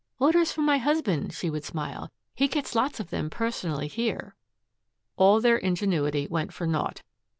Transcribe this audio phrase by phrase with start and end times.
[0.17, 2.09] "Orders for my husband," she would smile.
[2.33, 4.33] "He gets lots of them personally here."
[5.15, 7.03] All their ingenuity went for naught.